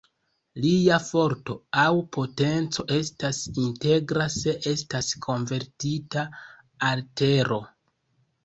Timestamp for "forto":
1.07-1.55